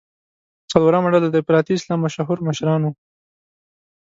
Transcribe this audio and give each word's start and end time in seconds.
څلورمه 0.71 1.09
ډله 1.13 1.27
د 1.31 1.35
افراطي 1.43 1.73
اسلام 1.75 1.99
مشهور 2.05 2.37
مشران 2.47 2.81
وو. 2.83 2.91